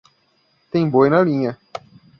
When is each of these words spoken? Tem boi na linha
Tem 0.71 0.89
boi 0.89 1.11
na 1.11 1.21
linha 1.21 1.59